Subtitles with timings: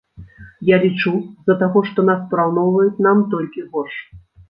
[0.69, 4.05] Я лічу, з-за таго, што нас параўноўваюць, нам толькі горш.